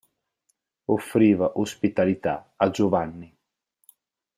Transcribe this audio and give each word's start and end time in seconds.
Offriva 0.85 1.51
ospitalità 1.59 2.53
a 2.55 2.71
Giovanni. 2.71 3.37